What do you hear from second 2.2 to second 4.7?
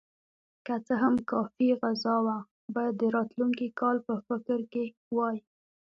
وه، باید د راتلونکي کال په فکر